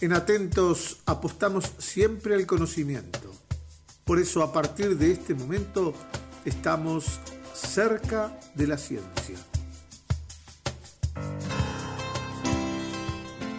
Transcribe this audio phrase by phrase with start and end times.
[0.00, 3.34] En Atentos apostamos siempre al conocimiento.
[4.04, 5.92] Por eso a partir de este momento
[6.44, 7.18] estamos
[7.52, 9.36] cerca de la ciencia.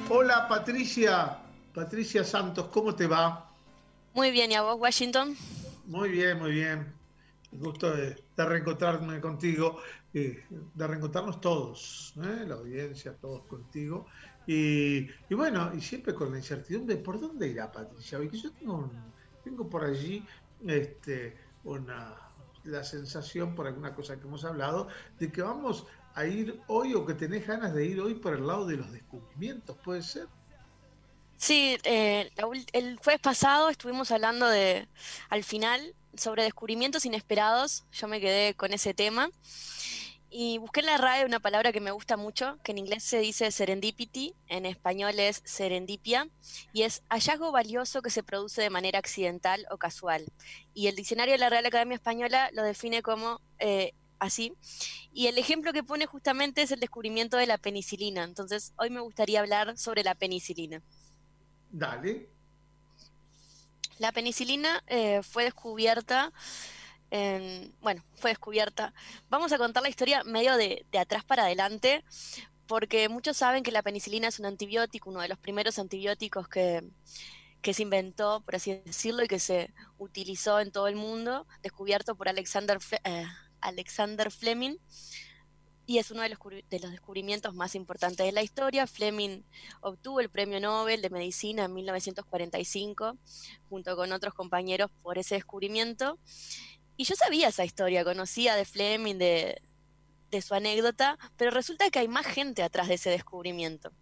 [0.09, 1.39] Hola Patricia,
[1.73, 3.51] Patricia Santos, ¿cómo te va?
[4.13, 5.35] Muy bien, ¿y a vos, Washington?
[5.87, 6.93] Muy bien, muy bien.
[7.51, 9.81] El gusto de, reencontrarme contigo,
[10.13, 12.45] eh, de reencontrarnos todos, ¿eh?
[12.47, 14.05] la audiencia, todos contigo.
[14.51, 18.17] Y, bueno, y siempre con la incertidumbre, ¿por dónde irá Patricia?
[18.17, 18.91] Porque yo tengo,
[19.43, 20.25] tengo por allí
[20.65, 22.15] este, una,
[22.63, 24.87] la sensación, por alguna cosa que hemos hablado,
[25.19, 28.47] de que vamos a ir hoy o que tenés ganas de ir hoy por el
[28.47, 30.27] lado de los descubrimientos, ¿puede ser?
[31.37, 32.31] Sí, eh,
[32.73, 34.87] el jueves pasado estuvimos hablando de,
[35.29, 37.85] al final, sobre descubrimientos inesperados.
[37.91, 39.29] Yo me quedé con ese tema.
[40.31, 43.19] Y busqué en la RAE una palabra que me gusta mucho, que en inglés se
[43.19, 46.29] dice serendipity, en español es serendipia,
[46.71, 50.25] y es hallazgo valioso que se produce de manera accidental o casual.
[50.75, 54.53] Y el diccionario de la Real Academia Española lo define como eh, así.
[55.11, 58.23] Y el ejemplo que pone justamente es el descubrimiento de la penicilina.
[58.23, 60.83] Entonces, hoy me gustaría hablar sobre la penicilina.
[61.71, 62.29] Dale.
[63.97, 66.31] La penicilina eh, fue descubierta
[67.81, 68.93] bueno, fue descubierta.
[69.29, 72.03] Vamos a contar la historia medio de, atrás para adelante,
[72.67, 76.83] porque muchos saben que la penicilina es un antibiótico, uno de los primeros antibióticos que,
[77.61, 82.29] se inventó, por así decirlo, y que se utilizó en todo el mundo, descubierto por
[82.29, 83.25] Alexander, eh,
[84.29, 84.77] Fleming,
[85.89, 88.85] y es uno de los, descubrimientos más importantes de la historia.
[88.85, 89.41] Fleming
[89.81, 93.17] obtuvo el Premio Nobel de Medicina en 1945,
[93.69, 96.19] junto con otros compañeros, por ese descubrimiento.
[96.99, 99.61] Y yo sabía esa historia, conocía de Fleming, de,
[100.45, 103.93] su anécdota, pero resulta que hay más gente atrás de ese descubrimiento.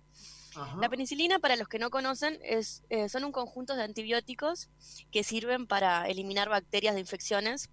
[0.82, 4.70] La penicilina, para los que no conocen, es, eh, son un conjunto de antibióticos
[5.12, 7.70] que sirven para eliminar bacterias de infecciones.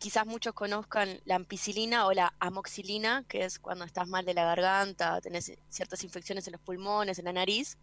[0.00, 4.42] Quizás muchos conozcan la ampicilina o la amoxilina, que es cuando estás mal de la
[4.42, 7.78] garganta, tenés ciertas infecciones en los pulmones, en la nariz.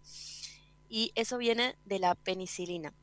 [0.89, 2.93] Y eso viene de la penicilina.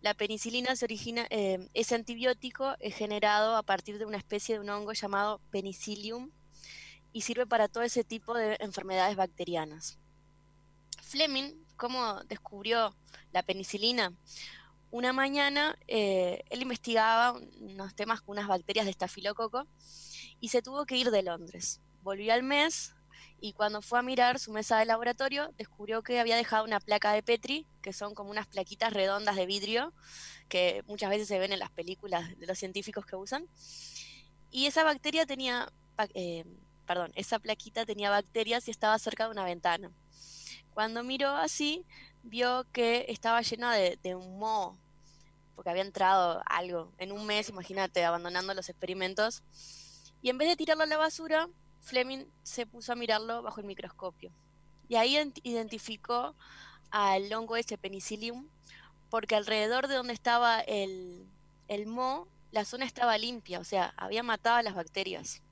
[0.00, 4.60] La penicilina se origina, eh, ese antibiótico es generado a partir de una especie de
[4.60, 6.30] un hongo llamado penicillium
[7.12, 9.98] y sirve para todo ese tipo de enfermedades bacterianas.
[11.02, 12.94] Fleming, ¿cómo descubrió
[13.32, 14.12] la penicilina?
[14.90, 19.66] Una mañana eh, él investigaba unos temas con unas bacterias de estafilococo
[20.40, 21.80] y se tuvo que ir de Londres.
[22.02, 22.94] Volvió al mes
[23.40, 27.12] y cuando fue a mirar su mesa de laboratorio descubrió que había dejado una placa
[27.12, 29.92] de Petri, que son como unas plaquitas redondas de vidrio
[30.48, 33.46] que muchas veces se ven en las películas de los científicos que usan.
[34.50, 35.70] Y esa bacteria tenía,
[36.14, 36.44] eh,
[36.86, 39.92] perdón, esa plaquita tenía bacterias y estaba cerca de una ventana.
[40.72, 41.84] Cuando miró así,
[42.22, 44.78] vio que estaba llena de, de un moho,
[45.54, 49.42] porque había entrado algo en un mes, imagínate, abandonando los experimentos.
[50.22, 51.48] Y en vez de tirarlo a la basura,
[51.80, 54.30] Fleming se puso a mirarlo bajo el microscopio.
[54.88, 56.34] Y ahí identificó
[56.90, 58.46] al hongo ese penicillium,
[59.10, 61.26] porque alrededor de donde estaba el,
[61.68, 61.86] el
[62.50, 65.42] la zona estaba limpia, o sea, había matado a las bacterias.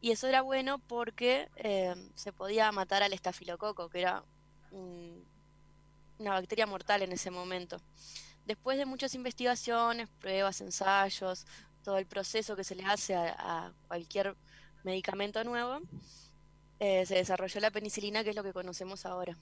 [0.00, 4.22] Y eso era bueno porque eh, se podía matar al estafilococo, que era
[4.70, 7.78] una bacteria mortal en ese momento.
[8.46, 11.46] Después de muchas investigaciones, pruebas, ensayos,
[11.84, 14.36] todo el proceso que se le hace a cualquier
[14.84, 15.80] medicamento nuevo,
[16.80, 19.36] eh, se desarrolló la penicilina, que es lo que conocemos ahora.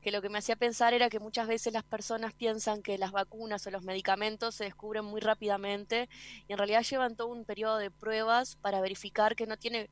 [0.00, 3.12] Que lo que me hacía pensar era que muchas veces las personas piensan que las
[3.12, 6.08] vacunas o los medicamentos se descubren muy rápidamente
[6.46, 9.90] y en realidad llevan todo un periodo de pruebas para verificar que no tiene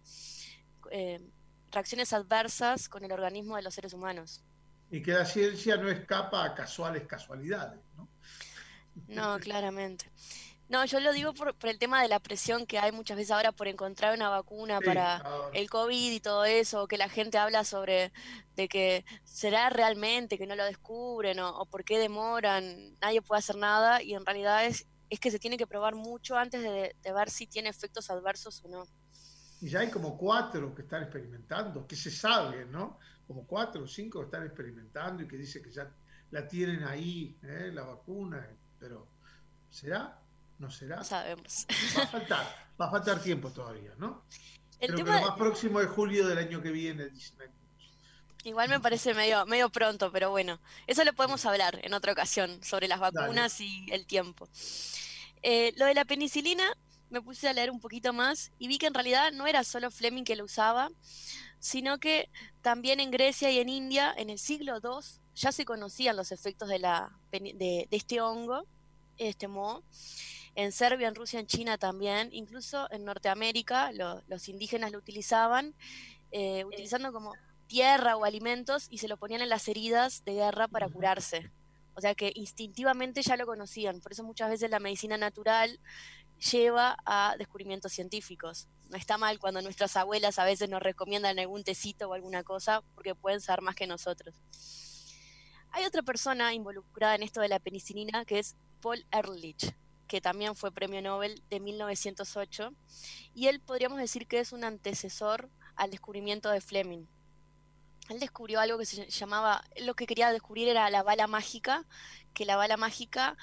[0.90, 1.20] eh,
[1.72, 4.42] reacciones adversas con el organismo de los seres humanos.
[4.90, 8.08] Y que la ciencia no escapa a casuales casualidades, ¿no?
[9.08, 10.10] No, claramente.
[10.68, 13.52] No, yo lo digo por, el tema de la presión que hay muchas veces ahora
[13.52, 15.22] por encontrar una vacuna para
[15.52, 18.12] el COVID y todo eso, que la gente habla sobre
[18.56, 23.56] de que será realmente que no lo descubren o, por qué demoran, nadie puede hacer
[23.56, 27.30] nada y en realidad es, es que se tiene que probar mucho antes de, ver
[27.30, 28.86] si tiene efectos adversos o no.
[29.60, 32.98] Y ya hay como cuatro que están experimentando, que se sabe, ¿no?
[33.26, 35.88] Como cuatro o cinco que están experimentando y que dice que ya
[36.32, 37.70] la tienen ahí, ¿eh?
[37.72, 38.46] la vacuna,
[38.78, 39.06] pero
[39.70, 40.20] ¿será?
[40.58, 41.04] ¿No será?
[41.04, 41.66] sabemos.
[41.96, 44.24] Va a faltar, va a faltar tiempo todavía, ¿no?
[44.78, 47.10] Pero lo más próximo de julio del año que viene,
[48.44, 52.62] Igual me parece medio, medio pronto, pero bueno, eso lo podemos hablar en otra ocasión,
[52.62, 54.48] sobre las vacunas y el tiempo.
[55.42, 56.64] Eh, lo de la penicilina
[57.10, 59.90] me puse a leer un poquito más y vi que en realidad no era solo
[59.90, 60.90] Fleming que lo usaba,
[61.58, 62.28] sino que
[62.62, 65.04] también en Grecia y en India, en el siglo II,
[65.34, 68.64] ya se conocían los efectos de, la, de, este hongo,
[69.18, 69.82] este moho.
[70.56, 75.74] En Serbia, en Rusia, en China también, incluso en Norteamérica los indígenas lo utilizaban,
[76.32, 77.34] eh, utilizando como
[77.66, 81.50] tierra o alimentos y se lo ponían en las heridas de guerra para curarse.
[81.94, 84.00] O sea que instintivamente ya lo conocían.
[84.00, 85.78] Por eso muchas veces la medicina natural
[86.50, 88.66] lleva a descubrimientos científicos.
[88.88, 92.82] No está mal cuando nuestras abuelas a veces nos recomiendan algún tecito o alguna cosa
[92.94, 94.34] porque pueden saber más que nosotros.
[95.72, 99.74] Hay otra persona involucrada en esto de la penicilina que es Paul Ehrlich,
[100.06, 102.72] que también fue premio Nobel de 1908,
[103.34, 107.06] y él podríamos decir que es un antecesor al descubrimiento de Fleming.
[108.08, 111.84] Él descubrió algo que se llamaba, lo que quería descubrir era la bala mágica,
[112.34, 113.36] que la bala mágica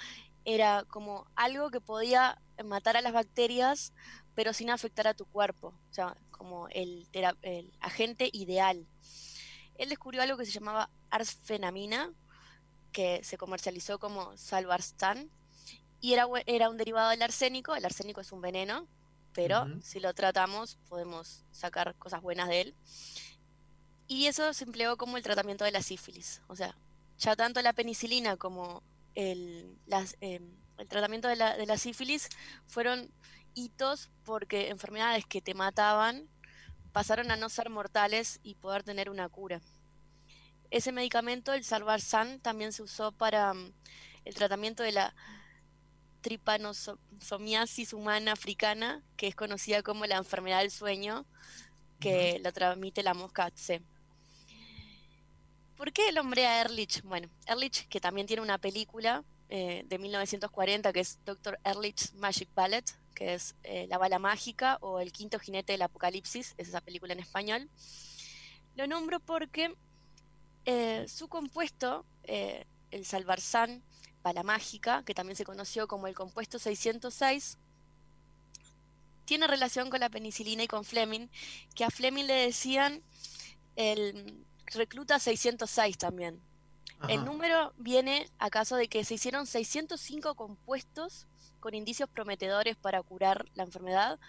[0.45, 3.93] era como algo que podía matar a las bacterias,
[4.35, 7.07] pero sin afectar a tu cuerpo, o sea, como el,
[7.79, 8.85] agente ideal.
[9.75, 12.11] Él descubrió algo que se llamaba arsfenamina,
[12.91, 15.29] que se comercializó como salvarstan,
[16.03, 17.75] y era, era un derivado del arsénico.
[17.75, 18.89] El arsénico es un veneno,
[19.31, 22.75] pero si lo tratamos podemos sacar cosas buenas de él.
[24.05, 26.41] Y eso se empleó como el tratamiento de la sífilis.
[26.47, 26.75] O sea,
[27.17, 28.83] ya tanto la penicilina como
[29.15, 29.77] el,
[30.19, 32.27] em, el tratamiento de la, de la sífilis
[32.67, 33.09] fueron
[33.53, 36.27] hitos porque enfermedades que te mataban
[36.91, 39.61] pasaron a no ser mortales y poder tener una cura.
[40.69, 43.71] Ese medicamento, el Salvarsan, también se usó para mm,
[44.25, 45.15] el tratamiento de la
[46.23, 51.25] tripanosomiasis humana africana, que es conocida como la enfermedad del sueño,
[51.99, 53.81] que la transmite la mosca C.
[55.77, 57.03] ¿Por qué el hombre a Ehrlich?
[57.03, 61.59] Bueno, Ehrlich, que también tiene una película eh, de 1940 que es Dr.
[61.63, 66.55] Ehrlich's Magic Ballet, que es eh, La bala mágica o El quinto jinete del apocalipsis,
[66.57, 67.69] es esa película en español.
[68.75, 69.75] Lo nombro porque
[70.65, 73.83] eh, su compuesto, el Salvarsan,
[74.23, 77.57] bala mágica, que también se conoció como el compuesto 606,
[79.25, 81.27] tiene relación con la penicilina y con Fleming,
[81.75, 83.01] que a Fleming le decían
[83.75, 86.41] el recluta 606 también.
[87.09, 91.27] El número viene a caso de que se hicieron 605 compuestos
[91.59, 94.19] con indicios prometedores para curar la enfermedad,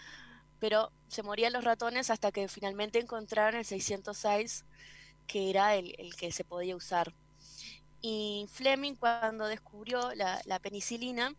[0.59, 4.65] pero se morían los ratones hasta que finalmente encontraron el 606,
[5.29, 7.13] que era el, que se podía usar.
[8.07, 11.35] Y Fleming, cuando descubrió la, penicilina,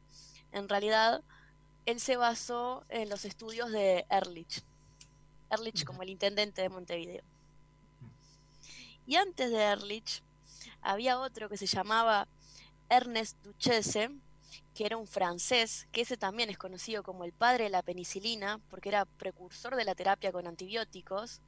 [0.52, 1.22] en realidad
[1.86, 4.64] él se basó en los estudios de Ehrlich.
[5.52, 7.24] Ehrlich como el intendente de Montevideo.
[9.06, 10.24] Y antes de Ehrlich
[10.82, 12.28] había otro que se llamaba
[12.90, 14.10] Ernest Duchesse,
[14.74, 18.60] que era un francés, que ese también es conocido como el padre de la penicilina,
[18.72, 21.42] porque era precursor de la terapia con antibióticos,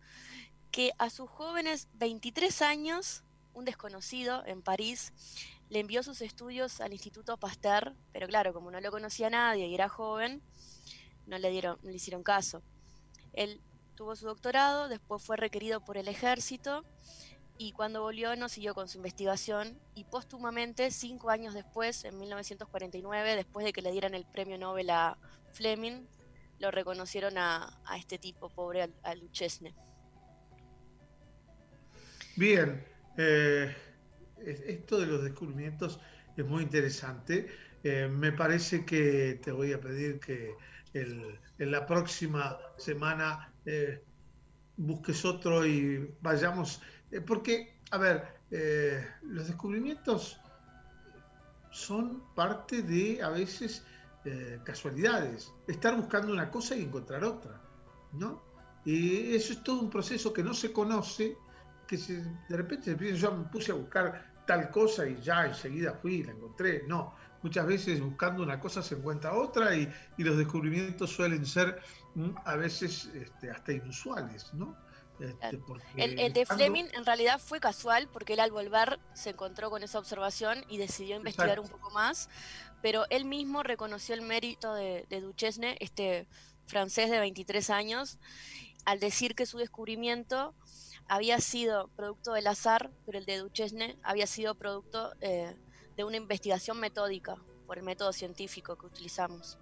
[0.69, 3.23] que a sus jóvenes 23 años,
[3.57, 5.11] un desconocido en París,
[5.69, 9.73] le envió sus estudios al Instituto Pasteur, pero claro, como no lo conocía nadie y
[9.73, 10.41] era joven,
[11.25, 12.61] no le, dieron, no le hicieron caso.
[13.33, 13.59] Él
[13.95, 16.85] tuvo su doctorado, después fue requerido por el ejército
[17.57, 23.35] y cuando volvió no siguió con su investigación y póstumamente, cinco años después, en 1949,
[23.35, 25.17] después de que le dieran el premio Nobel a
[25.53, 26.05] Fleming,
[26.59, 29.73] lo reconocieron a, este tipo pobre, a, a Luchesne.
[32.35, 33.75] Bien, eh,
[34.67, 35.99] esto de los descubrimientos
[36.35, 37.47] es muy interesante.
[37.83, 40.55] Eh, me parece que te voy a pedir que
[40.93, 44.03] en la próxima semana eh,
[44.77, 46.81] busques otro y vayamos
[47.25, 48.23] porque, a ver,
[49.21, 50.39] los descubrimientos
[51.71, 53.85] son parte de, a veces,
[54.63, 55.53] casualidades.
[55.67, 57.61] Estar buscando una cosa y encontrar otra,
[58.13, 58.43] ¿no?
[58.83, 61.37] Y eso es todo un proceso que no se conoce,
[61.87, 66.15] que de repente se yo me puse a buscar tal cosa y ya enseguida fui
[66.15, 66.83] y la encontré.
[66.87, 71.79] No, muchas veces buscando una cosa se encuentra otra y, los descubrimientos suelen ser
[72.15, 74.75] mm, a veces este, hasta inusuales, ¿no?
[75.19, 75.59] Este,
[75.95, 79.97] el, de Fleming en realidad fue casual porque él al volver se encontró con esa
[79.97, 82.29] observación y decidió investigar un poco más,
[82.83, 86.27] pero él mismo reconoció el mérito de, Duchesne, este
[86.67, 88.19] francés de 23 años,
[88.85, 90.53] al decir que su descubrimiento
[91.07, 95.55] había sido producto del azar, pero el de Duchesne había sido producto eh,
[95.95, 97.35] de una investigación metódica
[97.65, 99.57] por el método científico que utilizamos.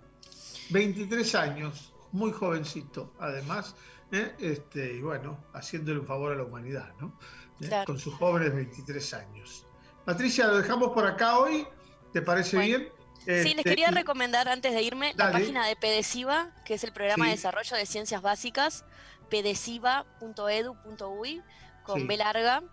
[0.70, 3.76] 23 años, muy jovencito, además
[4.12, 4.34] ¿eh?
[4.40, 7.18] este, y bueno, haciéndole un favor a la humanidad, ¿no?
[7.62, 7.70] ¿Eh?
[7.86, 9.66] Con sus jóvenes 23 años.
[10.06, 11.68] Patricia, lo dejamos por acá hoy,
[12.14, 12.90] ¿te parece bien?
[13.20, 16.92] sí, les Este, quería recomendar antes de irme la página de PEDESIVA, que es el
[16.92, 17.30] programa Sí.
[17.32, 18.86] de desarrollo de ciencias básicas,
[19.30, 21.44] pedesiva.edu.uy,
[21.84, 22.08] con Sí.
[22.08, 22.64] B larga,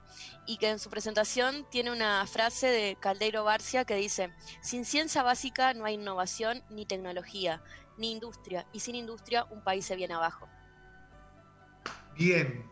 [0.47, 4.33] y que en su presentación tiene una frase de Caldeiro Barcia que dice,
[4.63, 7.63] sin ciencia básica no hay innovación ni tecnología,
[7.99, 10.49] ni industria, y sin industria un país se viene abajo.
[12.15, 12.65] Bien,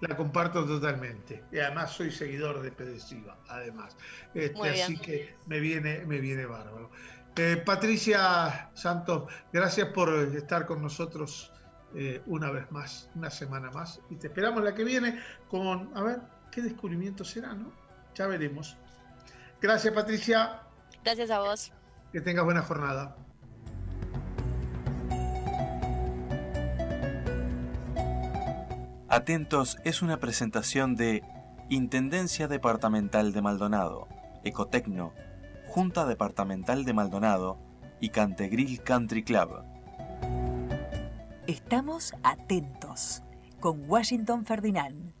[0.00, 1.44] la comparto totalmente.
[1.52, 3.96] Y además soy seguidor de Pedesiva, además.
[4.34, 6.90] Este, así que me viene, me viene bárbaro.
[7.36, 11.52] Eh, Patricia Santos, gracias por estar con nosotros
[11.94, 14.00] eh, una vez más, una semana más.
[14.10, 16.20] Y te esperamos la que viene con, a ver,
[16.50, 17.72] qué descubrimiento será, ¿no?
[18.14, 18.76] Ya veremos.
[19.60, 20.60] Gracias, Patricia.
[21.04, 21.72] Gracias a vos.
[22.12, 23.16] Que tengas buena jornada.
[29.08, 31.22] Atentos es una presentación de
[31.68, 34.08] Intendencia Departamental de Maldonado,
[34.42, 35.12] Ecotecno,
[35.66, 37.58] Junta Departamental de Maldonado
[38.00, 39.73] y Cantegril Country Club.
[41.46, 43.22] Estamos atentos
[43.60, 45.14] con Washington Ferdinand.